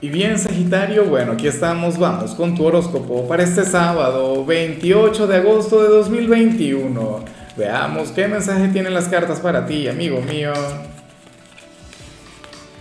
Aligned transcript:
Y 0.00 0.10
bien, 0.10 0.38
Sagitario, 0.38 1.06
bueno, 1.06 1.32
aquí 1.32 1.48
estamos, 1.48 1.98
vamos 1.98 2.32
con 2.36 2.54
tu 2.54 2.64
horóscopo 2.64 3.26
para 3.26 3.42
este 3.42 3.64
sábado 3.64 4.44
28 4.44 5.26
de 5.26 5.36
agosto 5.38 5.82
de 5.82 5.88
2021. 5.88 7.24
Veamos 7.56 8.12
qué 8.12 8.28
mensaje 8.28 8.68
tienen 8.68 8.94
las 8.94 9.08
cartas 9.08 9.40
para 9.40 9.66
ti, 9.66 9.88
amigo 9.88 10.20
mío. 10.20 10.52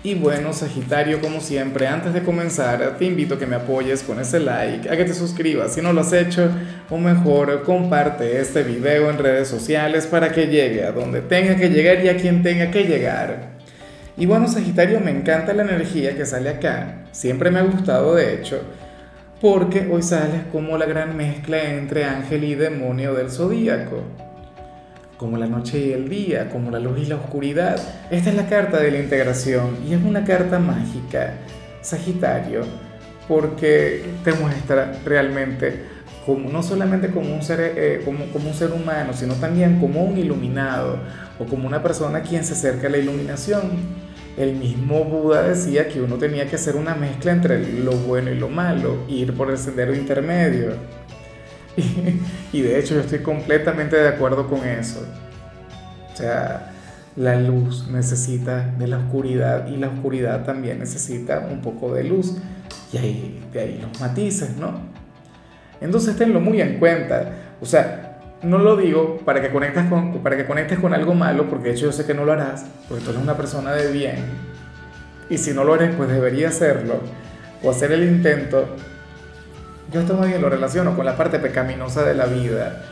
Y 0.04 0.14
bueno, 0.14 0.54
Sagitario, 0.54 1.20
como 1.20 1.42
siempre, 1.42 1.88
antes 1.88 2.14
de 2.14 2.22
comenzar, 2.22 2.98
te 3.00 3.06
invito 3.06 3.34
a 3.34 3.40
que 3.40 3.48
me 3.48 3.56
apoyes 3.56 4.04
con 4.04 4.20
ese 4.20 4.40
like, 4.40 4.88
a 4.88 4.96
que 4.96 5.06
te 5.06 5.16
suscribas 5.16 5.74
si 5.74 5.82
no 5.82 5.94
lo 5.94 6.02
has 6.02 6.14
hecho, 6.14 6.52
o 6.92 7.00
mejor, 7.00 7.64
comparte 7.64 8.40
este 8.40 8.62
video 8.62 9.10
en 9.10 9.18
redes 9.18 9.48
sociales 9.48 10.06
para 10.06 10.32
que 10.32 10.46
llegue 10.46 10.84
a 10.84 10.92
donde 10.92 11.22
tenga 11.22 11.56
que 11.56 11.70
llegar 11.70 12.06
y 12.06 12.10
a 12.10 12.18
quien 12.18 12.44
tenga 12.44 12.70
que 12.70 12.84
llegar. 12.84 13.57
Y 14.18 14.26
bueno, 14.26 14.48
Sagitario, 14.48 15.00
me 15.00 15.12
encanta 15.12 15.54
la 15.54 15.62
energía 15.62 16.16
que 16.16 16.26
sale 16.26 16.50
acá. 16.50 17.04
Siempre 17.12 17.52
me 17.52 17.60
ha 17.60 17.64
gustado, 17.64 18.16
de 18.16 18.34
hecho, 18.34 18.62
porque 19.40 19.88
hoy 19.92 20.02
sales 20.02 20.42
como 20.52 20.76
la 20.76 20.88
gran 20.88 21.16
mezcla 21.16 21.64
entre 21.64 22.04
ángel 22.04 22.44
y 22.44 22.56
demonio 22.56 23.14
del 23.14 23.30
zodíaco. 23.30 24.02
Como 25.18 25.38
la 25.38 25.46
noche 25.46 25.80
y 25.80 25.92
el 25.94 26.10
día, 26.10 26.50
como 26.50 26.72
la 26.72 26.80
luz 26.80 26.98
y 27.00 27.06
la 27.06 27.18
oscuridad. 27.18 27.80
Esta 28.10 28.32
es 28.32 28.36
la 28.36 28.48
carta 28.48 28.80
de 28.80 28.90
la 28.90 29.00
integración 29.00 29.78
y 29.88 29.94
es 29.94 30.04
una 30.04 30.24
carta 30.24 30.58
mágica, 30.58 31.34
Sagitario, 31.82 32.62
porque 33.28 34.04
te 34.24 34.34
muestra 34.34 34.94
realmente 35.06 35.98
como, 36.26 36.50
no 36.50 36.64
solamente 36.64 37.10
como 37.10 37.36
un, 37.36 37.44
ser, 37.44 37.74
eh, 37.76 38.02
como, 38.04 38.26
como 38.32 38.50
un 38.50 38.56
ser 38.56 38.72
humano, 38.72 39.14
sino 39.14 39.36
también 39.36 39.80
como 39.80 40.04
un 40.04 40.18
iluminado 40.18 40.98
o 41.40 41.46
como 41.46 41.68
una 41.68 41.84
persona 41.84 42.20
a 42.20 42.22
quien 42.22 42.44
se 42.44 42.54
acerca 42.54 42.88
a 42.88 42.90
la 42.90 42.98
iluminación 42.98 44.07
el 44.38 44.56
mismo 44.56 45.04
Buda 45.04 45.42
decía 45.42 45.88
que 45.88 46.00
uno 46.00 46.16
tenía 46.18 46.48
que 46.48 46.56
hacer 46.56 46.76
una 46.76 46.94
mezcla 46.94 47.32
entre 47.32 47.74
lo 47.80 47.92
bueno 47.92 48.30
y 48.30 48.36
lo 48.36 48.50
malo, 48.50 49.04
ir 49.08 49.34
por 49.34 49.50
el 49.50 49.58
sendero 49.58 49.94
intermedio. 49.94 50.76
Y, 52.54 52.62
de 52.62 52.80
hecho 52.80 52.96
yo 52.96 53.02
estoy 53.02 53.20
completamente 53.20 53.98
de 53.98 54.08
acuerdo 54.08 54.48
con 54.48 54.66
eso. 54.66 55.06
O 56.12 56.16
sea, 56.16 56.72
la 57.16 57.40
luz 57.40 57.88
necesita 57.92 58.74
de 58.80 58.88
la 58.88 58.98
oscuridad 58.98 59.68
y 59.68 59.78
la 59.78 59.90
oscuridad 59.90 60.44
también 60.44 60.80
necesita 60.80 61.40
un 61.52 61.62
poco 61.62 61.94
de 61.94 62.06
luz. 62.06 62.38
Y 62.92 62.98
ahí, 62.98 63.48
de 63.54 63.60
ahí 63.60 63.80
los 63.82 64.00
matices, 64.00 64.56
¿no? 64.58 64.80
Entonces 65.82 66.16
tenlo 66.16 66.40
muy 66.40 66.62
en 66.62 66.80
cuenta. 66.80 67.32
O 67.62 67.66
sea, 67.66 68.07
no 68.44 68.60
lo 68.60 68.78
digo 68.78 69.20
para 69.26 69.42
que, 69.42 69.50
conectes 69.50 69.86
con, 69.86 70.20
para 70.20 70.38
que 70.38 70.46
conectes 70.46 70.80
con 70.80 70.94
algo 70.94 71.14
malo, 71.14 71.50
porque 71.50 71.70
de 71.70 71.76
hecho 71.76 71.88
yo 71.88 71.92
sé 71.92 72.06
que 72.06 72.14
no 72.14 72.26
lo 72.26 72.34
harás, 72.34 72.66
porque 72.88 73.04
tú 73.04 73.12
eres 73.12 73.22
una 73.22 73.36
persona 73.36 73.74
de 73.74 73.92
bien. 73.92 74.26
Y 75.30 75.38
si 75.38 75.54
no 75.54 75.64
lo 75.64 75.76
eres, 75.76 75.96
pues 75.96 76.10
debería 76.10 76.50
hacerlo, 76.50 77.02
o 77.64 77.72
hacer 77.72 77.92
el 77.92 78.04
intento. 78.04 78.68
Yo 79.92 80.02
esto 80.02 80.16
más 80.16 80.28
bien 80.28 80.42
lo 80.42 80.50
relaciono 80.50 80.96
con 80.96 81.06
la 81.06 81.18
parte 81.18 81.40
pecaminosa 81.40 82.04
de 82.04 82.14
la 82.14 82.26
vida, 82.26 82.84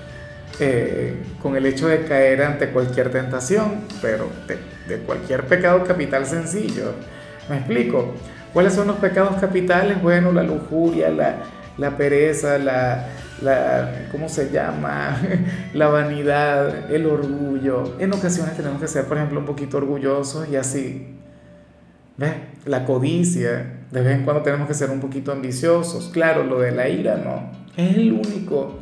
eh, 0.60 1.16
con 1.42 1.56
el 1.56 1.66
hecho 1.66 1.88
de 1.88 2.06
caer 2.06 2.42
ante 2.42 2.70
cualquier 2.70 3.12
tentación, 3.12 3.82
pero 4.02 4.30
de, 4.48 4.58
de 4.88 5.02
cualquier 5.04 5.44
pecado 5.44 5.84
capital 5.84 6.26
sencillo. 6.26 6.94
¿Me 7.50 7.58
explico? 7.58 8.14
¿Cuáles 8.54 8.74
son 8.74 8.88
los 8.88 8.98
pecados 8.98 9.36
capitales? 9.40 10.02
Bueno, 10.02 10.32
la 10.32 10.42
lujuria, 10.42 11.10
la, 11.10 11.36
la 11.78 11.98
pereza, 11.98 12.58
la, 12.58 13.08
la, 13.42 14.08
¿cómo 14.12 14.30
se 14.30 14.50
llama? 14.52 15.18
la 15.74 15.88
vanidad, 15.88 16.92
el 16.92 17.06
orgullo. 17.06 17.96
En 18.00 18.14
ocasiones 18.14 18.56
tenemos 18.56 18.82
que 18.82 18.88
ser, 18.88 19.06
por 19.06 19.18
ejemplo, 19.18 19.40
un 19.40 19.46
poquito 19.46 19.78
orgullosos 19.78 20.48
y 20.50 20.56
así. 20.56 21.16
¿Ves? 22.18 22.34
La 22.66 22.86
codicia. 22.86 23.82
De 23.92 24.02
vez 24.02 24.18
en 24.18 24.24
cuando 24.24 24.42
tenemos 24.42 24.68
que 24.68 24.74
ser 24.74 24.90
un 24.90 25.00
poquito 25.00 25.32
ambiciosos. 25.32 26.10
Claro, 26.14 26.44
lo 26.44 26.60
de 26.60 26.72
la 26.72 26.90
ira 26.90 27.18
no. 27.18 27.52
Es 27.76 27.96
el 27.98 28.14
único 28.14 28.82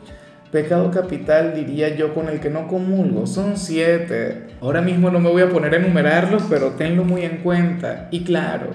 pecado 0.51 0.91
capital, 0.91 1.55
diría 1.55 1.95
yo, 1.95 2.13
con 2.13 2.29
el 2.29 2.39
que 2.39 2.51
no 2.51 2.67
comulgo. 2.67 3.25
Son 3.25 3.57
siete. 3.57 4.49
Ahora 4.61 4.81
mismo 4.81 5.09
no 5.09 5.19
me 5.19 5.29
voy 5.29 5.41
a 5.41 5.49
poner 5.49 5.73
a 5.73 5.77
enumerarlos, 5.77 6.43
pero 6.47 6.71
tenlo 6.71 7.03
muy 7.03 7.23
en 7.23 7.37
cuenta. 7.37 8.07
Y 8.11 8.23
claro, 8.23 8.67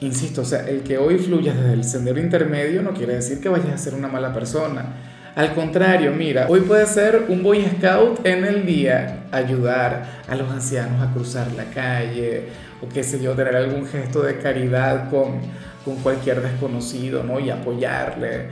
Insisto, 0.00 0.42
o 0.42 0.44
sea, 0.44 0.68
el 0.68 0.82
que 0.82 0.96
hoy 0.96 1.18
fluyas 1.18 1.56
desde 1.56 1.72
el 1.72 1.84
sendero 1.84 2.20
intermedio 2.20 2.82
no 2.82 2.94
quiere 2.94 3.14
decir 3.14 3.40
que 3.40 3.48
vayas 3.48 3.70
a 3.70 3.78
ser 3.78 3.94
una 3.94 4.06
mala 4.06 4.32
persona. 4.32 4.94
Al 5.34 5.54
contrario, 5.54 6.12
mira, 6.12 6.46
hoy 6.48 6.60
puede 6.60 6.86
ser 6.86 7.26
un 7.28 7.42
Boy 7.42 7.64
Scout 7.64 8.24
en 8.24 8.44
el 8.44 8.64
día, 8.64 9.26
ayudar 9.30 10.22
a 10.28 10.34
los 10.34 10.50
ancianos 10.50 11.00
a 11.00 11.12
cruzar 11.12 11.52
la 11.52 11.64
calle, 11.66 12.48
o 12.80 12.88
qué 12.88 13.02
sé 13.02 13.20
yo, 13.20 13.34
tener 13.34 13.56
algún 13.56 13.86
gesto 13.86 14.22
de 14.22 14.38
caridad 14.38 15.10
con, 15.10 15.40
con 15.84 15.96
cualquier 15.96 16.42
desconocido, 16.42 17.22
¿no? 17.24 17.40
Y 17.40 17.50
apoyarle, 17.50 18.48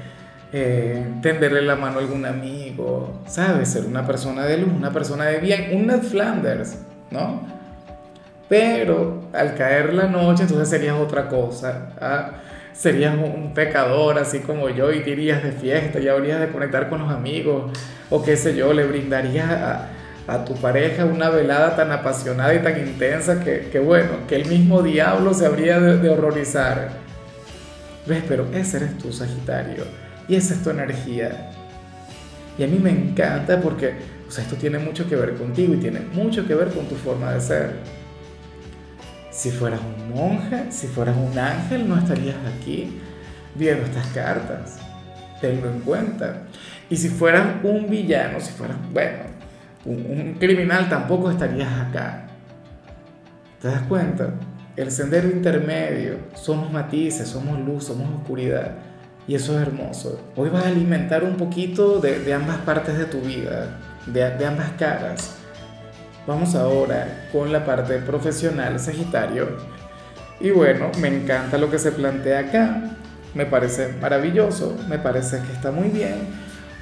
eh, 0.53 1.05
tenderle 1.23 1.63
la 1.63 1.77
mano 1.77 1.99
a 1.99 2.03
algún 2.03 2.25
amigo, 2.25 3.21
¿sabes? 3.27 3.69
Ser 3.71 3.84
una 3.84 4.07
persona 4.07 4.45
de 4.45 4.59
luz, 4.59 4.71
una 4.73 4.93
persona 4.93 5.25
de 5.25 5.39
bien, 5.39 5.71
un 5.73 5.87
Ned 5.87 6.03
Flanders, 6.03 6.78
¿no? 7.11 7.56
Pero 8.49 9.25
al 9.33 9.55
caer 9.55 9.93
la 9.95 10.07
noche, 10.07 10.45
entonces 10.45 10.69
serías 10.69 10.97
otra 10.97 11.29
cosa. 11.29 11.91
¿ah? 12.01 12.31
Serías 12.73 13.17
un 13.17 13.55
pecador, 13.55 14.19
así 14.19 14.41
como 14.41 14.69
yo, 14.69 14.93
y 14.93 15.01
te 15.01 15.11
irías 15.11 15.43
de 15.43 15.53
fiesta, 15.53 15.99
y 15.99 16.09
habrías 16.09 16.41
de 16.41 16.49
conectar 16.49 16.89
con 16.89 17.01
los 17.01 17.11
amigos, 17.11 17.73
o 18.11 18.23
qué 18.23 18.37
sé 18.37 18.55
yo, 18.55 18.73
le 18.73 18.84
brindarías 18.84 19.51
a, 19.51 19.89
tu 20.45 20.55
pareja 20.57 21.05
una 21.05 21.31
velada 21.31 21.77
tan 21.77 21.93
apasionada 21.93 22.53
y 22.53 22.59
tan 22.59 22.77
intensa 22.79 23.45
que, 23.45 23.69
que 23.71 23.79
bueno, 23.79 24.27
que 24.27 24.34
el 24.34 24.47
mismo 24.47 24.83
diablo 24.83 25.33
se 25.33 25.47
habría 25.47 25.78
de, 25.78 25.99
de 25.99 26.09
horrorizar. 26.09 26.89
¿Ves? 28.07 28.25
Pero 28.27 28.47
ese 28.53 28.78
eres 28.78 28.99
tú, 28.99 29.13
Sagitario, 29.13 29.84
y 30.27 30.34
esa 30.34 30.55
es 30.55 30.65
tu 30.65 30.71
energía. 30.71 31.53
Y 32.59 32.65
a 32.65 32.67
mí 32.67 32.78
me 32.81 32.91
encanta 32.91 33.61
porque 33.61 33.95
o 34.28 34.31
sea, 34.31 34.43
esto 34.43 34.57
tiene 34.57 34.78
mucho 34.78 35.09
que 35.09 35.15
ver 35.15 35.34
contigo 35.34 35.75
y 35.75 35.77
tiene 35.77 36.01
mucho 36.01 36.47
que 36.47 36.55
ver 36.55 36.69
con 36.69 36.87
tu 36.87 36.97
forma 36.97 37.33
de 37.33 37.41
ser. 37.41 37.71
Si 39.37 39.51
fueras 39.51 39.81
un 39.83 40.15
monje, 40.15 40.73
si 40.73 40.87
fueras 40.87 41.15
un 41.15 41.39
ángel, 41.39 41.87
no 41.87 41.99
estarías 41.99 42.37
aquí 42.57 42.99
viendo 43.55 43.85
estas 43.85 44.07
cartas. 44.07 44.79
Tenlo 45.43 45.71
en 45.71 45.81
cuenta. 45.81 46.45
Y 46.89 46.97
si 46.97 47.11
fueras 47.11 47.63
un 47.63 47.91
villano, 47.91 48.41
si 48.41 48.51
fueras, 48.53 48.79
bueno, 48.95 49.25
un, 49.85 50.37
criminal, 50.41 50.89
tampoco 50.89 51.31
estarías 51.31 51.71
acá. 51.71 52.29
¿Te 53.61 53.69
das 53.69 53.83
cuenta? 53.83 54.31
El 54.75 54.91
sendero 54.91 55.29
intermedio, 55.29 56.17
somos 56.35 56.73
matices, 56.73 57.29
somos 57.29 57.61
luz, 57.61 57.85
somos 57.85 58.09
oscuridad. 58.19 58.77
Y 59.29 59.35
eso 59.35 59.55
es 59.61 59.67
hermoso. 59.67 60.19
Hoy 60.35 60.49
vas 60.49 60.65
a 60.65 60.69
alimentar 60.69 61.25
un 61.25 61.37
poquito 61.37 62.01
de, 62.01 62.33
ambas 62.33 62.57
partes 62.59 62.97
de 62.97 63.05
tu 63.05 63.21
vida, 63.21 63.79
de, 64.07 64.47
ambas 64.47 64.71
caras. 64.79 65.36
Vamos 66.27 66.57
ahora 66.57 67.29
con 67.31 67.53
la 67.53 67.65
parte 67.65 67.99
profesional, 67.99 68.81
Sagitario. 68.81 69.47
Y 70.41 70.51
bueno, 70.51 70.91
me 71.01 71.07
encanta 71.07 71.57
lo 71.57 71.71
que 71.71 71.79
se 71.79 71.93
plantea 71.93 72.41
acá. 72.41 72.83
Me 73.33 73.47
parece 73.47 73.93
maravilloso, 74.01 74.77
me 74.89 74.99
parece 74.99 75.39
que 75.39 75.53
está 75.53 75.71
muy 75.71 75.89
bien. 75.89 76.15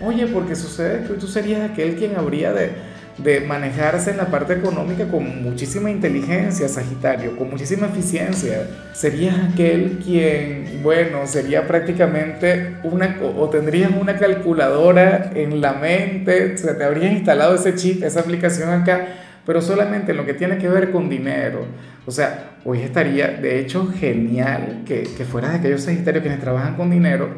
Oye, 0.00 0.26
porque 0.28 0.56
sucede 0.56 1.06
que 1.06 1.14
tú 1.14 1.26
serías 1.26 1.70
aquel 1.70 1.96
quien 1.96 2.16
habría 2.16 2.54
de, 2.54 2.70
de 3.18 3.40
manejarse 3.40 4.12
en 4.12 4.16
la 4.16 4.28
parte 4.28 4.54
económica 4.54 5.06
con 5.08 5.42
muchísima 5.42 5.90
inteligencia, 5.90 6.66
Sagitario, 6.66 7.36
con 7.36 7.50
muchísima 7.50 7.88
eficiencia. 7.88 8.66
Serías 8.94 9.36
aquel 9.52 10.00
quien, 10.02 10.80
bueno, 10.82 11.26
sería 11.26 11.66
prácticamente 11.66 12.78
una, 12.82 13.18
o 13.36 13.50
tendrías 13.50 13.90
una 13.90 14.16
calculadora 14.16 15.32
en 15.34 15.60
la 15.60 15.74
mente, 15.74 16.56
se 16.56 16.72
te 16.72 16.82
habría 16.82 17.12
instalado 17.12 17.56
ese 17.56 17.74
chip, 17.74 18.02
esa 18.02 18.20
aplicación 18.20 18.70
acá 18.70 19.20
pero 19.46 19.60
solamente 19.60 20.12
en 20.12 20.16
lo 20.16 20.26
que 20.26 20.34
tiene 20.34 20.58
que 20.58 20.68
ver 20.68 20.90
con 20.90 21.08
dinero. 21.08 21.66
O 22.06 22.10
sea, 22.10 22.56
hoy 22.64 22.80
estaría 22.80 23.28
de 23.28 23.60
hecho 23.60 23.86
genial 23.86 24.82
que, 24.86 25.02
que 25.02 25.24
fueras 25.24 25.52
de 25.52 25.58
aquellos 25.58 25.82
sagitarios 25.82 26.22
quienes 26.22 26.40
trabajan 26.40 26.76
con 26.76 26.90
dinero, 26.90 27.28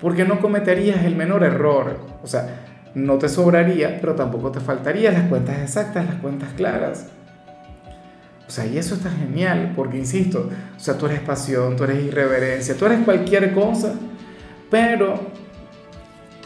porque 0.00 0.24
no 0.24 0.40
cometerías 0.40 1.04
el 1.04 1.16
menor 1.16 1.44
error. 1.44 1.98
O 2.22 2.26
sea, 2.26 2.66
no 2.94 3.18
te 3.18 3.28
sobraría, 3.28 3.98
pero 4.00 4.14
tampoco 4.14 4.50
te 4.50 4.60
faltaría 4.60 5.10
las 5.10 5.28
cuentas 5.28 5.58
exactas, 5.60 6.06
las 6.06 6.16
cuentas 6.16 6.50
claras. 6.56 7.06
O 8.46 8.50
sea, 8.50 8.66
y 8.66 8.76
eso 8.76 8.96
está 8.96 9.10
genial, 9.10 9.72
porque 9.74 9.96
insisto, 9.96 10.50
o 10.76 10.80
sea, 10.80 10.98
tú 10.98 11.06
eres 11.06 11.20
pasión, 11.20 11.74
tú 11.74 11.84
eres 11.84 12.04
irreverencia, 12.04 12.76
tú 12.76 12.84
eres 12.84 12.98
cualquier 12.98 13.54
cosa, 13.54 13.94
pero 14.70 15.18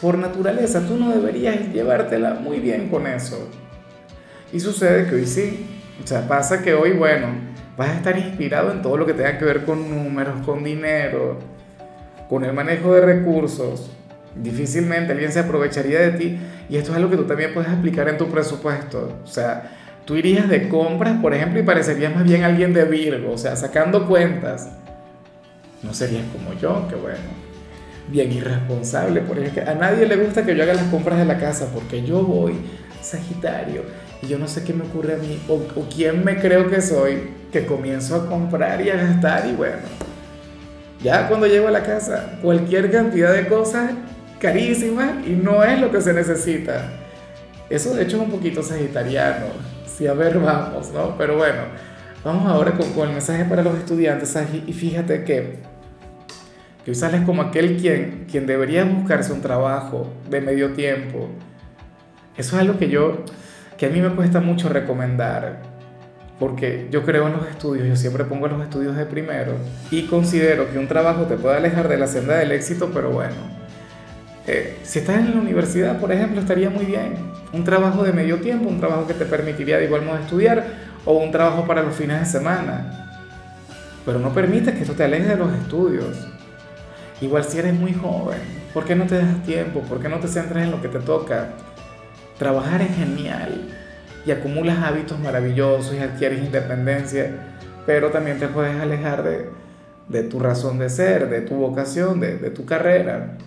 por 0.01 0.17
naturaleza 0.17 0.87
tú 0.87 0.95
no 0.95 1.09
deberías 1.09 1.73
llevártela 1.73 2.35
muy 2.35 2.59
bien 2.59 2.87
con 2.87 3.07
eso. 3.07 3.49
Y 4.53 4.59
sucede 4.59 5.07
que 5.07 5.15
hoy 5.15 5.25
sí. 5.25 5.65
O 6.03 6.07
sea, 6.07 6.27
pasa 6.27 6.61
que 6.61 6.73
hoy, 6.73 6.91
bueno, 6.91 7.27
vas 7.77 7.89
a 7.89 7.95
estar 7.95 8.17
inspirado 8.17 8.71
en 8.71 8.81
todo 8.81 8.97
lo 8.97 9.05
que 9.05 9.13
tenga 9.13 9.37
que 9.37 9.45
ver 9.45 9.65
con 9.65 9.89
números, 9.89 10.45
con 10.45 10.63
dinero, 10.63 11.39
con 12.29 12.45
el 12.45 12.53
manejo 12.53 12.93
de 12.93 13.01
recursos. 13.01 13.91
Difícilmente 14.35 15.13
alguien 15.13 15.31
se 15.31 15.39
aprovecharía 15.39 15.99
de 15.99 16.11
ti. 16.11 16.39
Y 16.69 16.77
esto 16.77 16.91
es 16.91 16.97
algo 16.97 17.09
que 17.09 17.17
tú 17.17 17.23
también 17.23 17.53
puedes 17.53 17.69
aplicar 17.69 18.07
en 18.09 18.17
tu 18.17 18.27
presupuesto. 18.27 19.19
O 19.23 19.27
sea, 19.27 19.71
tú 20.07 20.15
irías 20.15 20.47
de 20.47 20.69
compras, 20.69 21.19
por 21.21 21.33
ejemplo, 21.33 21.59
y 21.59 21.63
parecerías 21.63 22.15
más 22.15 22.23
bien 22.23 22.43
alguien 22.43 22.73
de 22.73 22.85
Virgo, 22.85 23.33
o 23.33 23.37
sea, 23.37 23.55
sacando 23.55 24.07
cuentas. 24.07 24.69
no 25.83 25.93
serías 25.93 26.23
como 26.31 26.53
yo, 26.59 26.87
que 26.87 26.95
bueno, 26.95 27.19
bien 28.07 28.31
irresponsable, 28.31 29.21
porque 29.21 29.61
a 29.61 29.75
nadie 29.75 30.07
le 30.07 30.15
gusta 30.15 30.45
que 30.45 30.55
yo 30.55 30.63
haga 30.63 30.73
las 30.73 30.85
compras 30.85 31.19
de 31.19 31.25
la 31.25 31.37
casa, 31.37 31.69
porque 31.73 32.03
yo 32.03 32.23
voy, 32.23 32.53
Sagitario, 33.01 33.83
y 34.21 34.27
yo 34.27 34.39
no 34.39 34.47
sé 34.47 34.63
qué 34.63 34.73
me 34.73 34.83
ocurre 34.85 35.15
a 35.15 35.17
mí, 35.17 35.39
o, 35.47 35.59
quién 35.93 36.23
me 36.23 36.37
creo 36.39 36.69
que 36.69 36.81
soy, 36.81 37.29
que 37.51 37.65
comienzo 37.65 38.15
a 38.15 38.27
comprar 38.27 38.81
y 38.81 38.89
a 38.89 38.95
gastar, 38.95 39.47
y 39.47 39.53
bueno, 39.53 39.81
ya 41.03 41.27
cuando 41.27 41.47
llego 41.47 41.67
a 41.67 41.71
la 41.71 41.83
casa, 41.83 42.39
cualquier 42.41 42.91
cantidad 42.91 43.33
de 43.33 43.47
cosas 43.47 43.91
carísimas 44.39 45.25
y 45.25 45.31
no 45.31 45.63
es 45.63 45.79
lo 45.79 45.91
que 45.91 46.01
se 46.01 46.13
necesita. 46.13 46.89
Eso 47.69 47.93
de 47.93 48.03
hecho 48.03 48.17
es 48.17 48.23
un 48.23 48.31
poquito 48.31 48.63
sagitariano, 48.63 49.47
si 49.85 50.07
a 50.07 50.13
ver 50.13 50.39
vamos, 50.39 50.91
¿no? 50.91 51.17
Pero 51.17 51.37
bueno, 51.37 51.61
vamos 52.23 52.49
ahora 52.51 52.71
con, 52.71 52.91
con 52.93 53.07
el 53.07 53.13
mensaje 53.13 53.45
para 53.45 53.61
los 53.61 53.77
estudiantes, 53.77 54.35
y 54.65 54.73
fíjate 54.73 55.23
que, 55.23 55.57
que 56.83 56.91
hoy 56.91 56.95
sales 56.95 57.21
como 57.21 57.43
aquel 57.43 57.77
quien, 57.77 58.25
quien 58.29 58.47
debería 58.47 58.83
buscarse 58.85 59.31
un 59.31 59.41
trabajo 59.41 60.11
de 60.29 60.41
medio 60.41 60.73
tiempo. 60.73 61.29
Eso 62.37 62.55
es 62.55 62.61
algo 62.61 62.77
que 62.77 62.89
yo, 62.89 63.25
que 63.77 63.85
a 63.85 63.89
mí 63.89 64.01
me 64.01 64.09
cuesta 64.09 64.39
mucho 64.39 64.69
recomendar 64.69 65.61
porque 66.39 66.87
yo 66.91 67.03
creo 67.03 67.27
en 67.27 67.33
los 67.33 67.47
estudios, 67.47 67.87
yo 67.87 67.95
siempre 67.95 68.23
pongo 68.23 68.47
los 68.47 68.61
estudios 68.61 68.95
de 68.95 69.05
primero 69.05 69.53
y 69.89 70.03
considero 70.03 70.71
que 70.71 70.77
un 70.77 70.87
trabajo 70.87 71.23
te 71.23 71.35
puede 71.35 71.57
alejar 71.57 71.87
de 71.87 71.97
la 71.97 72.07
senda 72.07 72.37
del 72.37 72.51
éxito, 72.51 72.91
pero 72.93 73.09
bueno, 73.09 73.35
eh, 74.45 74.77
si 74.83 74.99
estás 74.99 75.17
en 75.17 75.31
la 75.31 75.41
universidad, 75.41 75.99
por 75.99 76.11
ejemplo, 76.11 76.39
estaría 76.39 76.69
muy 76.69 76.85
bien. 76.85 77.15
Un 77.51 77.63
trabajo 77.65 78.03
de 78.03 78.13
medio 78.13 78.37
tiempo, 78.37 78.69
un 78.69 78.79
trabajo 78.79 79.05
que 79.05 79.13
te 79.13 79.25
permitiría 79.25 79.77
de 79.77 79.85
igual 79.85 80.03
modo 80.03 80.17
estudiar 80.17 80.63
o 81.05 81.17
un 81.17 81.31
trabajo 81.31 81.65
para 81.65 81.83
los 81.83 81.95
fines 81.95 82.19
de 82.19 82.25
semana. 82.25 83.09
Pero 84.05 84.19
no 84.19 84.33
permites 84.33 84.73
que 84.73 84.81
esto 84.81 84.93
te 84.93 85.03
aleje 85.03 85.27
de 85.27 85.35
los 85.35 85.51
estudios. 85.53 86.29
Igual 87.19 87.43
si 87.43 87.57
eres 87.57 87.73
muy 87.73 87.93
joven, 87.93 88.39
¿por 88.73 88.85
qué 88.85 88.95
no 88.95 89.05
te 89.05 89.17
das 89.17 89.43
tiempo? 89.43 89.81
¿Por 89.81 89.99
qué 89.99 90.07
no 90.07 90.19
te 90.19 90.29
centras 90.29 90.63
en 90.63 90.71
lo 90.71 90.81
que 90.81 90.87
te 90.87 90.99
toca? 90.99 91.49
Trabajar 92.37 92.81
es 92.81 92.95
genial 92.95 93.67
y 94.25 94.31
acumulas 94.31 94.77
hábitos 94.83 95.19
maravillosos 95.19 95.95
y 95.95 95.99
adquieres 95.99 96.39
independencia, 96.39 97.31
pero 97.85 98.11
también 98.11 98.37
te 98.37 98.47
puedes 98.47 98.79
alejar 98.79 99.23
de, 99.23 99.49
de 100.09 100.23
tu 100.23 100.39
razón 100.39 100.79
de 100.79 100.89
ser, 100.89 101.29
de 101.29 101.41
tu 101.41 101.55
vocación, 101.55 102.19
de, 102.19 102.49
tu 102.51 102.65
carrera. 102.65 103.37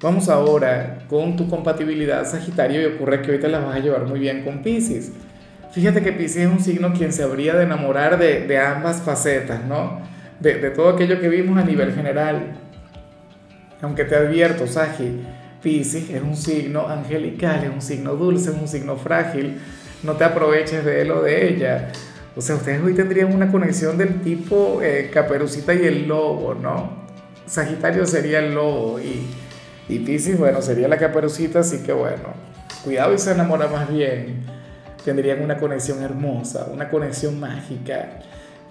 Vamos 0.00 0.28
ahora 0.28 0.98
con 1.08 1.36
tu 1.36 1.48
compatibilidad 1.48 2.26
Sagitario 2.26 2.82
y 2.82 2.94
ocurre 2.94 3.22
que 3.22 3.32
hoy 3.32 3.38
te 3.38 3.48
la 3.48 3.58
vas 3.58 3.76
a 3.76 3.78
llevar 3.78 4.06
muy 4.06 4.20
bien 4.20 4.44
con 4.44 4.62
Pisces. 4.62 5.12
Fíjate 5.72 6.02
que 6.02 6.12
Pisces 6.12 6.44
es 6.44 6.50
un 6.50 6.60
signo 6.60 6.92
quien 6.92 7.12
se 7.12 7.22
habría 7.22 7.54
de 7.54 7.64
enamorar 7.64 8.18
de, 8.18 8.46
de 8.46 8.58
ambas 8.58 9.02
facetas, 9.02 9.64
¿no? 9.64 10.00
De, 10.40 10.56
de, 10.56 10.70
todo 10.70 10.90
aquello 10.90 11.20
que 11.20 11.28
vimos 11.28 11.58
a 11.58 11.64
nivel 11.64 11.92
general. 11.92 12.56
Aunque 13.80 14.04
te 14.04 14.14
advierto, 14.14 14.66
Sagi, 14.66 15.20
Pisces 15.64 16.10
es 16.10 16.22
un 16.22 16.36
signo 16.36 16.86
angelical, 16.86 17.64
es 17.64 17.70
un 17.70 17.80
signo 17.80 18.14
dulce, 18.14 18.50
es 18.50 18.56
un 18.56 18.68
signo 18.68 18.96
frágil. 18.96 19.58
No 20.02 20.12
te 20.12 20.24
aproveches 20.24 20.84
de 20.84 21.00
él 21.00 21.10
o 21.10 21.22
de 21.22 21.48
ella. 21.48 21.90
O 22.36 22.42
sea, 22.42 22.56
ustedes 22.56 22.82
hoy 22.82 22.94
tendrían 22.94 23.34
una 23.34 23.50
conexión 23.50 23.96
del 23.96 24.20
tipo 24.20 24.80
eh, 24.82 25.10
Caperucita 25.12 25.72
y 25.72 25.86
el 25.86 26.06
lobo, 26.06 26.54
¿no? 26.54 27.04
Sagitario 27.46 28.04
sería 28.04 28.40
el 28.40 28.54
lobo 28.54 29.00
y, 29.00 29.26
y 29.88 30.00
Pisces, 30.00 30.38
bueno, 30.38 30.60
sería 30.60 30.86
la 30.86 30.98
Caperucita, 30.98 31.60
así 31.60 31.78
que 31.78 31.94
bueno, 31.94 32.34
cuidado 32.84 33.14
y 33.14 33.18
se 33.18 33.32
enamora 33.32 33.66
más 33.68 33.88
bien. 33.88 34.44
Tendrían 35.02 35.42
una 35.42 35.56
conexión 35.56 36.02
hermosa, 36.02 36.68
una 36.70 36.90
conexión 36.90 37.40
mágica. 37.40 38.20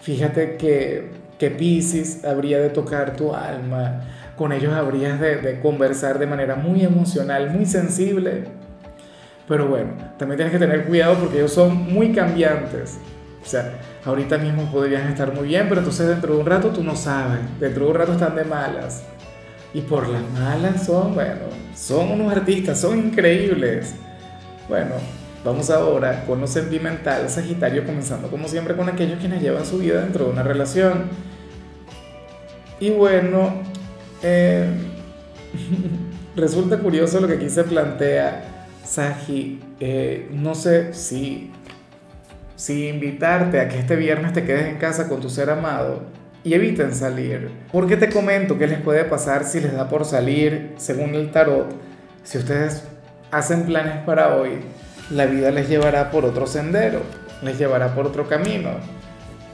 Fíjate 0.01 0.57
que, 0.57 1.09
que 1.39 1.49
Pisces 1.49 2.23
habría 2.23 2.59
de 2.59 2.69
tocar 2.69 3.15
tu 3.15 3.33
alma 3.33 4.03
con 4.35 4.51
ellos 4.51 4.73
habrías 4.73 5.19
de, 5.19 5.59
conversar 5.61 6.19
de 6.19 6.27
manera 6.27 6.55
muy 6.55 6.83
emocional, 6.83 7.51
muy 7.51 7.65
sensible. 7.65 8.45
Pero 9.47 9.67
bueno, 9.67 9.91
también 10.17 10.37
tienes 10.37 10.53
que 10.53 10.59
tener 10.59 10.85
cuidado 10.85 11.15
porque 11.15 11.37
ellos 11.37 11.53
son 11.53 11.93
muy 11.93 12.11
cambiantes. 12.11 12.97
O 13.41 13.45
sea, 13.45 13.73
ahorita 14.05 14.37
mismo 14.37 14.71
podrían 14.71 15.07
estar 15.09 15.33
muy 15.33 15.49
bien, 15.49 15.67
pero 15.67 15.81
entonces 15.81 16.07
dentro 16.07 16.33
de 16.33 16.39
un 16.39 16.45
rato 16.45 16.69
tú 16.69 16.83
no 16.83 16.95
sabes. 16.95 17.41
Dentro 17.59 17.85
de 17.85 17.91
un 17.91 17.97
rato 17.97 18.13
están 18.13 18.35
de 18.35 18.45
malas. 18.45 19.03
Y 19.73 19.81
por 19.81 20.07
las 20.07 20.21
malas 20.31 20.85
son, 20.85 21.13
bueno, 21.13 21.41
son 21.75 22.11
unos 22.11 22.31
artistas, 22.31 22.79
son 22.79 22.97
increíbles. 22.97 23.95
Bueno, 24.69 24.95
vamos 25.43 25.69
ahora 25.69 26.23
con 26.25 26.39
lo 26.39 26.47
sentimental, 26.47 27.29
Sagitario, 27.29 27.85
comenzando 27.85 28.29
como 28.29 28.47
siempre 28.47 28.75
con 28.75 28.87
aquellos 28.87 29.19
quienes 29.19 29.41
llevan 29.41 29.65
su 29.65 29.79
vida 29.79 30.01
dentro 30.01 30.25
de 30.25 30.31
una 30.31 30.43
relación. 30.43 31.09
Y 32.79 32.91
bueno, 32.91 33.61
eh, 34.23 34.67
resulta 36.35 36.77
curioso 36.79 37.19
lo 37.19 37.27
que 37.27 37.35
aquí 37.35 37.49
se 37.49 37.63
plantea, 37.63 38.67
Saji. 38.83 39.61
Eh, 39.79 40.29
no 40.31 40.55
sé 40.55 40.93
si, 40.93 41.51
si 42.55 42.87
invitarte 42.87 43.59
a 43.59 43.67
que 43.67 43.79
este 43.79 43.95
viernes 43.95 44.33
te 44.33 44.43
quedes 44.43 44.67
en 44.67 44.77
casa 44.77 45.07
con 45.07 45.19
tu 45.19 45.29
ser 45.29 45.49
amado 45.49 46.03
y 46.43 46.53
eviten 46.53 46.93
salir. 46.93 47.51
Porque 47.71 47.97
te 47.97 48.09
comento 48.09 48.57
qué 48.57 48.67
les 48.67 48.79
puede 48.79 49.03
pasar 49.05 49.43
si 49.43 49.59
les 49.59 49.73
da 49.73 49.89
por 49.89 50.05
salir, 50.05 50.73
según 50.77 51.15
el 51.15 51.31
tarot. 51.31 51.69
Si 52.23 52.37
ustedes 52.37 52.83
hacen 53.31 53.63
planes 53.63 53.97
para 54.05 54.35
hoy, 54.35 54.59
la 55.09 55.25
vida 55.25 55.51
les 55.51 55.69
llevará 55.69 56.11
por 56.11 56.25
otro 56.25 56.47
sendero, 56.47 57.01
les 57.41 57.57
llevará 57.57 57.93
por 57.93 58.07
otro 58.07 58.27
camino 58.27 59.02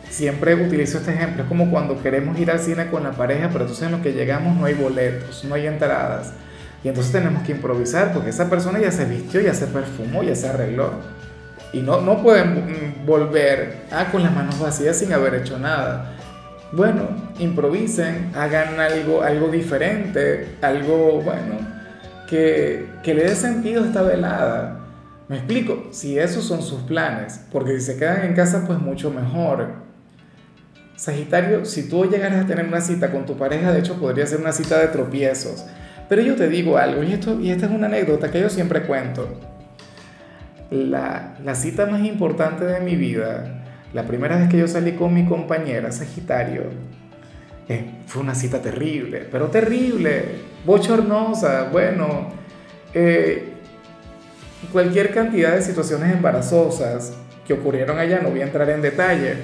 siempre 0.10 0.56
utilizo 0.56 0.98
este 0.98 1.14
ejemplo, 1.14 1.44
es 1.44 1.50
como 1.50 1.72
cuando 1.72 2.02
queremos 2.02 2.38
ir 2.40 2.52
al 2.52 2.60
cine 2.60 2.88
con 2.88 3.04
la 3.04 3.12
pareja, 3.12 3.50
pero 3.52 3.62
entonces 3.62 3.86
en 3.86 3.92
lo 3.92 4.02
que 4.02 4.14
llegamos 4.14 4.58
no 4.58 4.66
hay 4.66 4.74
boletos, 4.74 5.44
no 5.46 5.56
hay 5.56 5.68
entradas. 5.68 6.34
Y 6.84 6.88
entonces 6.88 7.12
tenemos 7.12 7.44
que 7.44 7.52
improvisar 7.52 8.14
porque 8.14 8.30
esa 8.30 8.50
persona 8.50 8.80
ya 8.80 8.92
se 8.92 9.06
vistió, 9.06 9.42
ya 9.42 9.54
se 9.54 9.68
perfumó, 9.68 10.24
ya 10.24 10.36
se 10.36 10.48
arregló. 10.48 10.92
Y 11.74 11.82
no, 11.82 12.02
no 12.02 12.24
pueden 12.24 12.96
volver 13.06 13.84
ah, 13.92 14.08
con 14.12 14.24
las 14.24 14.34
manos 14.34 14.60
vacías 14.60 14.98
sin 14.98 15.14
haber 15.14 15.36
hecho 15.36 15.60
nada. 15.60 16.16
Bueno, 16.72 17.02
improvisen, 17.40 18.32
hagan 18.36 18.80
algo, 18.80 19.24
algo 19.24 19.50
diferente, 19.50 20.56
algo, 20.62 21.22
bueno, 21.22 21.56
que, 22.28 22.88
que 23.04 23.14
le 23.14 23.24
dé 23.24 23.36
sentido 23.36 23.84
a 23.84 23.88
esta 23.88 24.02
velada. 24.02 24.80
Me 25.28 25.38
explico, 25.38 25.90
si 25.92 26.18
esos 26.18 26.46
son 26.46 26.62
sus 26.62 26.82
planes, 26.82 27.42
porque 27.52 27.80
si 27.80 27.86
se 27.86 27.98
quedan 27.98 28.24
en 28.24 28.34
casa, 28.34 28.64
pues 28.66 28.80
mucho 28.80 29.12
mejor. 29.12 29.89
Sagitario, 31.00 31.64
si 31.64 31.88
tú 31.88 32.04
llegaras 32.04 32.44
a 32.44 32.46
tener 32.46 32.66
una 32.66 32.82
cita 32.82 33.10
con 33.10 33.26
tu 33.26 33.38
pareja, 33.38 33.72
de 33.72 33.80
hecho 33.80 33.98
podría 33.98 34.28
ser 34.28 34.42
una 34.42 34.52
cita 34.52 34.78
de 34.80 34.88
tropiezos. 34.88 35.66
Pero 36.10 36.22
yo 36.22 36.36
te 36.36 36.50
digo 36.50 36.78
algo, 36.78 37.04
y, 37.04 37.14
esto, 37.14 37.40
y 37.40 37.52
esta 37.52 37.68
es 37.68 37.72
una 37.72 37.88
anécdota 37.88 38.30
que 38.30 38.42
yo 38.42 38.50
siempre 38.50 38.82
cuento. 38.82 39.30
La, 40.70 41.38
la 41.42 41.56
cita 41.56 41.86
más 41.86 42.04
importante 42.04 42.66
de 42.66 42.82
mi 42.82 42.98
vida, 42.98 43.64
la 43.94 44.04
primera 44.04 44.36
vez 44.36 44.50
que 44.50 44.58
yo 44.58 44.68
salí 44.68 44.92
con 44.92 45.14
mi 45.14 45.26
compañera 45.26 45.90
Sagitario, 45.94 46.64
eh, 47.70 47.86
fue 48.06 48.22
una 48.22 48.36
cita 48.36 48.62
terrible, 48.62 49.26
pero 49.32 49.48
terrible, 49.48 50.26
bochornosa, 50.66 51.70
bueno, 51.72 52.28
eh, 52.94 53.54
cualquier 54.74 55.14
cantidad 55.14 55.56
de 55.56 55.62
situaciones 55.62 56.14
embarazosas 56.14 57.14
que 57.48 57.54
ocurrieron 57.54 57.98
allá, 57.98 58.20
no 58.20 58.32
voy 58.32 58.42
a 58.42 58.44
entrar 58.44 58.70
en 58.70 58.82
detalle 58.82 59.38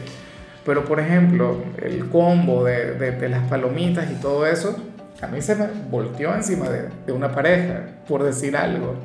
pero 0.66 0.84
por 0.84 1.00
ejemplo, 1.00 1.64
el 1.82 2.10
combo 2.10 2.64
de, 2.64 2.96
de, 2.96 3.30
las 3.30 3.48
palomitas 3.48 4.10
y 4.10 4.16
todo 4.16 4.48
eso, 4.48 4.76
a 5.22 5.28
mí 5.28 5.40
se 5.42 5.56
me 5.56 5.68
volteó 5.92 6.34
encima 6.34 6.68
de, 6.70 6.90
de 7.06 7.14
una 7.14 7.32
pareja, 7.32 7.84
por 8.08 8.24
decir 8.24 8.58
algo. 8.58 8.96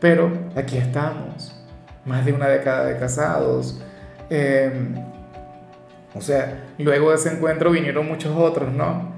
Pero 0.00 0.32
aquí 0.56 0.78
estamos, 0.78 1.54
más 2.06 2.24
de 2.24 2.32
una 2.32 2.48
década 2.48 2.86
de 2.86 2.98
casados. 2.98 3.80
Em, 4.30 4.94
o 6.14 6.22
sea, 6.22 6.64
luego 6.78 7.10
de 7.10 7.16
ese 7.16 7.32
encuentro 7.32 7.70
vinieron 7.70 8.08
muchos 8.08 8.34
otros, 8.34 8.72
¿no? 8.72 9.12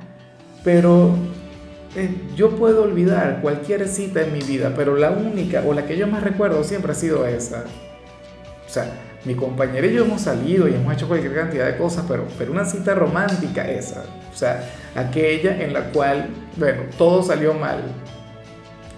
Pero 0.65 1.15
eh, 1.95 2.11
yo 2.35 2.51
puedo 2.57 2.83
olvidar 2.83 3.41
cualquier 3.43 3.87
cita 3.87 4.23
en 4.23 4.33
mi 4.33 4.41
vida, 4.41 4.73
pero 4.75 4.97
la 4.97 5.11
única 5.13 5.63
o 5.65 5.73
la 5.73 5.87
que 5.87 5.97
yo 5.97 6.09
más 6.09 6.25
recuerdo 6.25 6.65
siempre 6.65 6.93
ha 6.93 6.95
sido 6.97 7.27
esa. 7.27 7.65
O 8.67 8.69
sea, 8.69 8.91
mi 9.27 9.35
compañera 9.35 9.87
y 9.87 9.93
yo 9.93 10.05
hemos 10.05 10.23
salido 10.23 10.69
y 10.69 10.75
hemos 10.75 10.95
hecho 10.95 11.09
cualquier 11.09 11.35
cantidad 11.35 11.67
de 11.67 11.77
cosas, 11.77 12.05
pero, 12.09 12.27
pero 12.39 12.53
una 12.53 12.65
cita 12.65 12.95
romántica 12.95 13.69
esa, 13.69 14.05
o 14.33 14.37
sea, 14.37 14.65
aquella 14.95 15.61
en 15.63 15.73
la 15.73 15.91
cual, 15.91 16.29
bueno, 16.57 16.83
todo 16.97 17.23
salió 17.25 17.53
mal. 17.53 17.83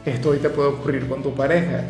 Esto 0.05 0.31
hoy 0.31 0.39
te 0.39 0.51
puede 0.51 0.69
ocurrir 0.69 1.09
con 1.09 1.23
tu 1.23 1.35
pareja. 1.35 1.83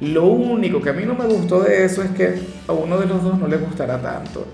Lo 0.00 0.26
único 0.26 0.80
que 0.80 0.90
a 0.90 0.92
mí 0.92 1.04
no 1.04 1.14
me 1.14 1.26
gustó 1.26 1.60
de 1.60 1.84
eso 1.84 2.02
es 2.02 2.10
que 2.10 2.40
a 2.66 2.72
uno 2.72 2.98
de 2.98 3.06
los 3.06 3.22
dos 3.22 3.38
no 3.38 3.46
le 3.46 3.56
gustará 3.56 4.00
tanto. 4.00 4.46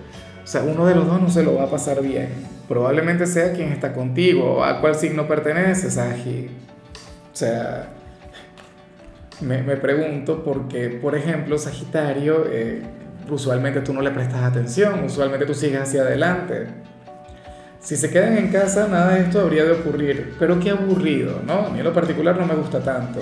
O 0.43 0.47
sea, 0.47 0.63
uno 0.63 0.87
de 0.87 0.95
los 0.95 1.07
dos 1.07 1.21
no 1.21 1.31
se 1.31 1.43
lo 1.43 1.55
va 1.55 1.65
a 1.65 1.71
pasar 1.71 2.03
bien. 2.03 2.29
Probablemente 2.69 3.27
sea 3.27 3.53
quien 3.53 3.73
está 3.73 3.93
contigo, 3.93 4.65
a 4.65 4.81
cuál 4.81 4.95
signo 4.95 5.27
perteneces, 5.27 5.95
Sagi. 5.95 6.49
O 7.33 7.37
sea, 7.37 7.89
me, 9.41 9.63
me 9.63 9.77
pregunto 9.77 10.43
porque, 10.45 10.89
por 10.89 11.15
ejemplo, 11.15 11.59
Sagitario, 11.59 12.47
eh, 12.51 12.83
usualmente 13.31 13.81
tú 13.81 13.93
no 13.93 14.03
le 14.03 14.11
prestas 14.11 14.43
atención, 14.43 15.05
usualmente 15.05 15.47
tú 15.47 15.55
sigues 15.55 15.81
hacia 15.81 16.03
adelante. 16.03 16.67
Si 17.81 17.97
se 17.97 18.11
quedan 18.11 18.39
en 18.39 18.49
casa, 18.49 18.89
nada 18.89 19.15
de 19.15 19.23
esto 19.23 19.41
habría 19.41 19.65
de 19.65 19.73
ocurrir. 19.73 20.35
Pero 20.39 20.59
qué 20.59 20.71
aburrido, 20.71 21.43
¿no? 21.47 21.67
A 21.67 21.71
mí 21.71 21.79
en 21.79 21.85
lo 21.85 21.93
particular 21.93 22.37
no 22.39 22.47
me 22.47 22.55
gusta 22.55 22.81
tanto. 22.81 23.21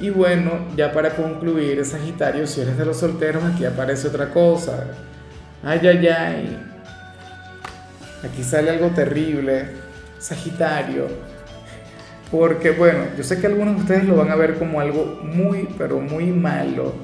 Y 0.00 0.10
bueno, 0.10 0.66
ya 0.76 0.92
para 0.92 1.10
concluir, 1.10 1.84
Sagitario, 1.84 2.46
si 2.46 2.60
eres 2.60 2.78
de 2.78 2.84
los 2.84 2.98
solteros, 2.98 3.42
aquí 3.44 3.64
aparece 3.64 4.08
otra 4.08 4.30
cosa. 4.30 4.86
Ay, 5.64 5.80
ay, 5.82 6.06
ay. 6.06 6.66
Aquí 8.22 8.44
sale 8.44 8.70
algo 8.70 8.88
terrible. 8.88 9.66
Sagitario. 10.18 11.08
Porque 12.30 12.70
bueno, 12.70 13.06
yo 13.16 13.24
sé 13.24 13.40
que 13.40 13.48
algunos 13.48 13.74
de 13.74 13.80
ustedes 13.82 14.04
lo 14.04 14.16
van 14.16 14.30
a 14.30 14.36
ver 14.36 14.54
como 14.54 14.80
algo 14.80 15.20
muy, 15.22 15.68
pero 15.76 15.98
muy 16.00 16.26
malo 16.26 16.94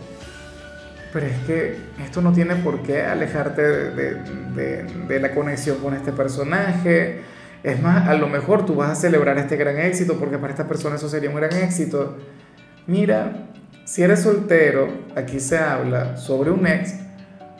pero 1.13 1.27
es 1.27 1.37
que 1.47 1.77
esto 2.05 2.21
no 2.21 2.33
tiene 2.33 2.57
por 2.57 2.83
qué 2.83 3.03
alejarte 3.03 3.63
de, 3.63 5.21
la 5.21 5.35
conexión 5.35 5.79
con 5.79 5.95
este 5.95 6.13
personaje. 6.13 7.23
Es 7.63 7.83
más, 7.83 8.09
a 8.09 8.15
lo 8.15 8.29
mejor 8.29 8.67
tú 8.67 8.75
vas 8.75 8.91
a 8.91 8.95
celebrar 8.95 9.39
este 9.39 9.57
gran 9.57 9.79
éxito 9.79 10.17
porque 10.19 10.39
para 10.39 10.53
esta 10.53 10.69
persona 10.69 10.97
eso 10.97 11.09
sería 11.09 11.31
un 11.31 11.37
gran 11.37 11.53
éxito. 11.57 12.17
Mira, 12.87 13.49
si 13.85 14.03
eres 14.03 14.23
soltero, 14.23 14.89
aquí 15.17 15.41
se 15.41 15.59
habla 15.59 16.17
sobre 16.17 16.51
un 16.51 16.67
ex 16.67 16.95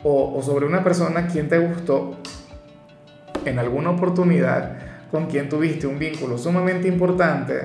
o, 0.03 0.37
o 0.37 0.41
sobre 0.43 0.65
una 0.65 0.83
persona 0.83 1.27
quien 1.27 1.49
te 1.49 1.57
gustó 1.57 2.17
en 3.45 3.57
alguna 3.57 3.89
oportunidad, 3.91 4.77
con 5.11 5.25
quien 5.27 5.49
tuviste 5.49 5.87
un 5.87 5.97
vínculo 5.97 6.37
sumamente 6.37 6.87
importante, 6.87 7.55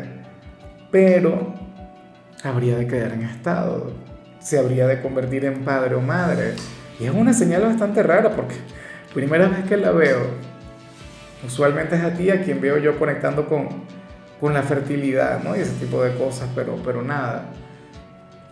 pero 0.91 1.55
habría 2.43 2.77
de 2.77 2.87
quedar 2.87 3.13
en 3.13 3.23
estado 3.23 3.93
se 4.45 4.59
habría 4.59 4.87
de 4.87 5.01
convertir 5.01 5.47
en 5.47 5.65
padre 5.65 5.95
o 5.95 6.01
madre. 6.01 6.53
Y 7.01 7.07
es 7.07 7.13
una 7.13 7.33
señal 7.33 7.63
bastante 7.63 8.03
rara 8.03 8.37
porque 8.37 8.55
primera 9.15 9.49
vez 9.49 9.65
que 9.65 9.77
la 9.77 9.91
veo, 9.91 10.21
usualmente 11.45 11.97
es 11.97 12.03
a 12.03 12.13
ti 12.13 12.31
a 12.31 12.43
quien 12.43 12.61
veo 12.61 12.77
yo 12.77 12.99
conectando 12.99 13.49
con, 13.49 13.69
con 14.41 14.53
la 14.53 14.63
fertilidad, 14.63 15.43
¿no? 15.43 15.57
Y 15.57 15.61
ese 15.61 15.73
tipo 15.73 16.03
de 16.03 16.15
cosas, 16.17 16.51
pero, 16.55 16.77
pero 16.85 17.03
nada, 17.03 17.47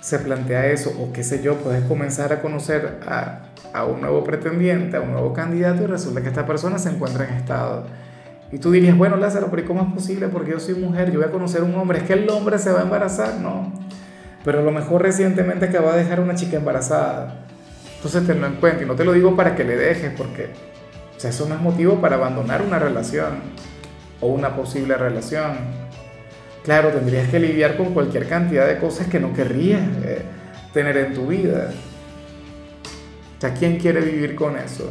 se 0.00 0.18
plantea 0.18 0.66
eso, 0.68 0.90
o 0.98 1.12
qué 1.12 1.22
sé 1.22 1.42
yo, 1.42 1.56
puedes 1.56 1.84
comenzar 1.84 2.32
a 2.32 2.40
conocer 2.40 3.00
a, 3.06 3.50
a 3.74 3.84
un 3.84 4.00
nuevo 4.00 4.24
pretendiente, 4.24 4.96
a 4.96 5.02
un 5.02 5.12
nuevo 5.12 5.34
candidato 5.34 5.82
y 5.82 5.86
resulta 5.86 6.22
que 6.22 6.28
esta 6.28 6.46
persona 6.46 6.78
se 6.78 6.88
encuentra 6.88 7.28
en 7.28 7.34
estado. 7.34 7.86
Y 8.50 8.58
tú 8.58 8.70
dirías, 8.70 8.96
bueno, 8.96 9.16
Lázaro, 9.16 9.48
pero 9.50 9.66
¿cómo 9.66 9.82
es 9.82 9.92
posible? 9.92 10.28
Porque 10.28 10.52
yo 10.52 10.60
soy 10.60 10.74
mujer, 10.74 11.10
yo 11.10 11.20
voy 11.20 11.28
a 11.28 11.30
conocer 11.30 11.60
a 11.60 11.64
un 11.64 11.74
hombre, 11.74 11.98
es 11.98 12.04
que 12.04 12.14
el 12.14 12.28
hombre 12.30 12.58
se 12.58 12.72
va 12.72 12.80
a 12.80 12.82
embarazar, 12.82 13.34
no 13.34 13.72
pero 14.44 14.60
a 14.60 14.62
lo 14.62 14.72
mejor 14.72 15.02
recientemente 15.02 15.66
acaba 15.66 15.92
de 15.92 16.04
dejar 16.04 16.20
una 16.20 16.34
chica 16.34 16.56
embarazada. 16.56 17.34
Entonces 17.96 18.26
tenlo 18.26 18.46
en 18.46 18.54
cuenta 18.54 18.82
y 18.82 18.86
no 18.86 18.94
te 18.94 19.04
lo 19.04 19.12
digo 19.12 19.36
para 19.36 19.54
que 19.54 19.64
le 19.64 19.76
dejes, 19.76 20.12
porque 20.16 20.50
eso 21.22 21.48
no 21.48 21.54
es 21.54 21.60
motivo 21.60 22.00
para 22.00 22.16
abandonar 22.16 22.62
una 22.62 22.78
relación 22.78 23.40
o 24.20 24.28
una 24.28 24.56
posible 24.56 24.96
relación. 24.96 25.52
Claro, 26.64 26.90
tendrías 26.90 27.28
que 27.28 27.38
lidiar 27.38 27.76
con 27.76 27.92
cualquier 27.92 28.28
cantidad 28.28 28.66
de 28.66 28.78
cosas 28.78 29.08
que 29.08 29.18
no 29.18 29.32
querrías 29.32 29.82
eh, 30.04 30.22
tener 30.72 30.96
en 30.96 31.14
tu 31.14 31.26
vida. 31.26 31.70
O 33.38 33.40
sea, 33.40 33.52
¿quién 33.54 33.78
quiere 33.78 34.00
vivir 34.00 34.34
con 34.34 34.56
eso? 34.56 34.90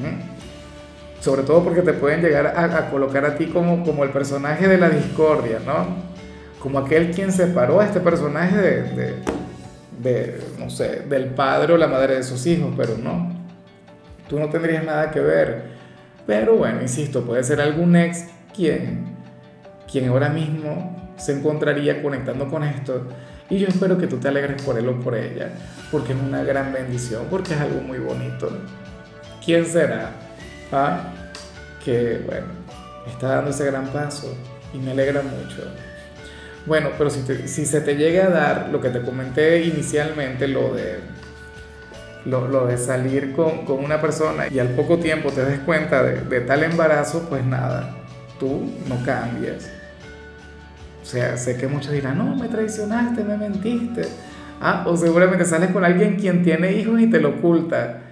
¿Mm? 0.00 1.20
Sobre 1.20 1.42
todo 1.42 1.62
porque 1.64 1.82
te 1.82 1.92
pueden 1.92 2.22
llegar 2.22 2.46
a, 2.46 2.78
a, 2.78 2.90
colocar 2.90 3.24
a 3.24 3.36
ti 3.36 3.46
como, 3.46 3.84
como 3.84 4.04
el 4.04 4.10
personaje 4.10 4.68
de 4.68 4.78
la 4.78 4.88
discordia, 4.88 5.58
¿no? 5.66 6.09
Como 6.60 6.78
aquel 6.78 7.10
quien 7.10 7.32
separó 7.32 7.80
a 7.80 7.86
este 7.86 8.00
personaje 8.00 8.56
de, 8.56 9.14
de, 9.98 10.40
no 10.58 10.70
sé, 10.70 11.02
del 11.08 11.26
padre 11.26 11.72
o 11.72 11.76
la 11.76 11.88
madre 11.88 12.16
de 12.16 12.22
sus 12.22 12.46
hijos, 12.46 12.72
pero 12.76 12.96
no, 12.96 13.32
tú 14.28 14.38
no 14.38 14.48
tendrías 14.48 14.84
nada 14.84 15.10
que 15.10 15.20
ver. 15.20 15.80
Pero 16.26 16.56
bueno, 16.56 16.82
insisto, 16.82 17.24
puede 17.24 17.42
ser 17.42 17.60
algún 17.60 17.96
ex 17.96 18.26
quien, 18.54 19.16
quien 19.90 20.08
ahora 20.08 20.28
mismo 20.28 21.12
se 21.16 21.32
encontraría 21.32 22.02
conectando 22.02 22.48
con 22.48 22.62
esto. 22.62 23.06
Y 23.48 23.58
yo 23.58 23.66
espero 23.66 23.98
que 23.98 24.06
tú 24.06 24.18
te 24.18 24.28
alegres 24.28 24.62
por 24.62 24.78
él 24.78 24.88
o 24.88 25.00
por 25.00 25.16
ella, 25.16 25.50
porque 25.90 26.12
es 26.12 26.18
una 26.20 26.44
gran 26.44 26.72
bendición, 26.72 27.26
porque 27.30 27.54
es 27.54 27.60
algo 27.60 27.80
muy 27.80 27.98
bonito. 27.98 28.48
¿Quién 29.44 29.66
será? 29.66 30.12
¿Ah? 30.70 31.12
Que, 31.84 32.22
bueno, 32.26 32.46
está 33.06 33.36
dando 33.36 33.50
ese 33.50 33.64
gran 33.64 33.86
paso 33.88 34.36
y 34.72 34.78
me 34.78 34.92
alegra 34.92 35.22
mucho. 35.22 35.64
Bueno, 36.66 36.90
pero 36.98 37.10
si, 37.10 37.22
se 37.46 37.80
te 37.80 37.96
llega 37.96 38.26
a 38.26 38.30
dar 38.30 38.68
lo 38.70 38.80
que 38.80 38.90
te 38.90 39.00
comenté 39.00 39.64
inicialmente, 39.64 40.46
lo 40.46 40.74
de, 40.74 40.98
lo, 42.26 42.66
de 42.66 42.76
salir 42.76 43.32
con, 43.32 43.64
con, 43.64 43.82
una 43.82 44.00
persona 44.00 44.48
y 44.48 44.58
al 44.58 44.68
poco 44.68 44.98
tiempo 44.98 45.30
te 45.30 45.44
des 45.44 45.60
cuenta 45.60 46.02
de, 46.02 46.20
de 46.20 46.40
tal 46.42 46.62
embarazo, 46.62 47.26
pues 47.28 47.44
nada, 47.44 47.96
tú 48.38 48.70
no 48.88 49.02
cambias. 49.04 49.70
O 51.02 51.06
sea, 51.06 51.36
sé 51.36 51.56
que 51.56 51.66
muchos 51.66 51.92
dirán, 51.92 52.18
no, 52.18 52.36
me 52.36 52.48
traicionaste, 52.48 53.24
me 53.24 53.36
mentiste. 53.36 54.02
Ah, 54.60 54.84
o 54.86 54.96
seguramente 54.96 55.46
sales 55.46 55.70
con 55.70 55.84
alguien 55.84 56.16
quien 56.16 56.42
tiene 56.42 56.72
hijos 56.72 57.00
y 57.00 57.08
te 57.08 57.20
lo 57.20 57.30
oculta. 57.30 58.02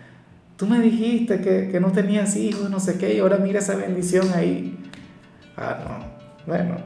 Tú 0.56 0.66
me 0.66 0.80
dijiste 0.80 1.40
que, 1.40 1.68
que 1.70 1.78
no 1.78 1.92
tenías 1.92 2.34
hijos, 2.34 2.70
no 2.70 2.80
sé 2.80 2.98
qué, 2.98 3.14
y 3.14 3.20
ahora 3.20 3.36
mira 3.36 3.58
esa 3.58 3.76
bendición 3.76 4.32
ahí. 4.34 4.76
Ah, 5.56 5.78
no. 5.84 6.18
Bueno, 6.46 6.76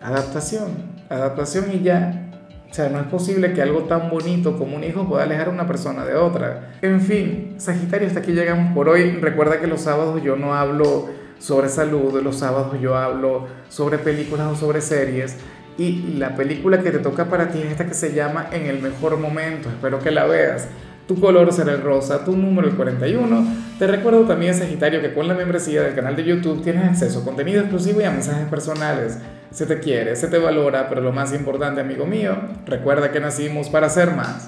adaptación, 0.00 0.68
adaptación 1.08 1.66
y 1.72 1.80
ya. 1.80 2.22
O 2.70 2.74
sea, 2.74 2.88
no 2.88 3.00
es 3.00 3.06
posible 3.06 3.52
que 3.52 3.62
algo 3.62 3.82
tan 3.82 4.10
bonito 4.10 4.58
como 4.58 4.76
un 4.76 4.84
hijo 4.84 5.08
pueda 5.08 5.22
alejar 5.22 5.48
a 5.48 5.50
una 5.50 5.66
persona 5.66 6.04
de 6.04 6.14
otra. 6.14 6.72
En 6.82 7.00
fin, 7.00 7.54
Sagitario, 7.58 8.06
hasta 8.08 8.20
aquí 8.20 8.32
llegamos 8.32 8.74
por 8.74 8.88
hoy. 8.88 9.12
Recuerda 9.12 9.60
que 9.60 9.66
los 9.66 9.80
sábados 9.80 10.22
yo 10.22 10.36
no 10.36 10.54
hablo 10.54 11.08
sobre 11.38 11.68
salud, 11.68 12.20
los 12.22 12.36
sábados 12.36 12.78
yo 12.80 12.96
hablo 12.96 13.46
sobre 13.68 13.98
películas 13.98 14.48
o 14.52 14.56
sobre 14.56 14.80
series. 14.80 15.36
Y 15.78 16.14
la 16.18 16.34
película 16.34 16.82
que 16.82 16.90
te 16.90 16.98
toca 16.98 17.26
para 17.26 17.48
ti 17.50 17.60
es 17.60 17.70
esta 17.70 17.86
que 17.86 17.94
se 17.94 18.14
llama 18.14 18.48
En 18.50 18.66
el 18.66 18.80
mejor 18.80 19.18
momento. 19.18 19.68
Espero 19.68 20.00
que 20.00 20.10
la 20.10 20.24
veas. 20.24 20.68
Tu 21.06 21.20
color 21.20 21.52
será 21.52 21.72
el 21.72 21.82
rosa, 21.82 22.24
tu 22.24 22.36
número 22.36 22.66
el 22.66 22.74
41. 22.74 23.46
Te 23.78 23.86
recuerdo 23.86 24.22
también, 24.22 24.54
Sagitario, 24.54 25.00
que 25.00 25.14
con 25.14 25.28
la 25.28 25.34
membresía 25.34 25.82
del 25.82 25.94
canal 25.94 26.16
de 26.16 26.24
YouTube 26.24 26.64
tienes 26.64 26.84
acceso 26.84 27.20
a 27.20 27.24
contenido 27.24 27.60
exclusivo 27.60 28.00
y 28.00 28.04
a 28.04 28.10
mensajes 28.10 28.48
personales. 28.48 29.18
Se 29.50 29.66
te 29.66 29.80
quiere, 29.80 30.16
se 30.16 30.28
te 30.28 30.38
valora, 30.38 30.88
pero 30.88 31.00
lo 31.00 31.12
más 31.12 31.32
importante, 31.32 31.80
amigo 31.80 32.06
mío, 32.06 32.36
recuerda 32.66 33.12
que 33.12 33.20
nacimos 33.20 33.68
para 33.68 33.88
ser 33.88 34.10
más. 34.12 34.46